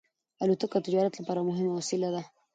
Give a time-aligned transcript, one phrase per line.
[0.43, 2.21] الوتکه د تجارت لپاره مهمه وسیله ده.